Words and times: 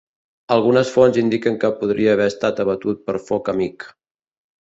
Algunes 0.53 0.93
fonts 0.93 1.19
indiquen 1.21 1.59
que 1.63 1.69
podria 1.81 2.15
haver 2.17 2.27
estat 2.31 2.63
abatut 2.65 3.05
per 3.11 3.17
foc 3.29 3.53
amic. 3.55 3.87